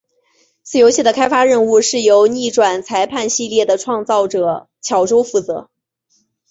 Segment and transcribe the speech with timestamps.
[0.63, 5.69] 此游戏的开发任务是由逆转裁判系列的创造者巧舟负责。